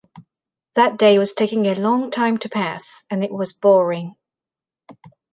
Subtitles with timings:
[0.73, 4.15] That day was taking a long time to pass, and it was boring.